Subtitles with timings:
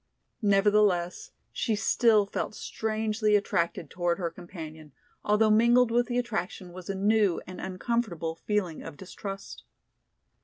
[0.41, 4.93] Nevertheless she still felt strangely attracted toward her companion,
[5.23, 9.61] although mingled with the attraction was a new and uncomfortable feeling of distrust.